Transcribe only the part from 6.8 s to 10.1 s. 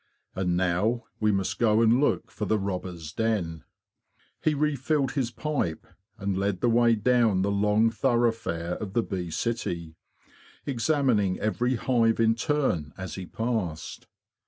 down the long thoroughfare of the bee city,